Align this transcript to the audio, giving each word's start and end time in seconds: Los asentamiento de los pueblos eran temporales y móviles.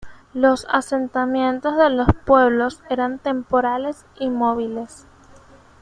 Los 0.33 0.65
asentamiento 0.67 1.77
de 1.77 1.91
los 1.91 2.07
pueblos 2.25 2.81
eran 2.89 3.19
temporales 3.19 4.03
y 4.19 4.31
móviles. 4.31 5.05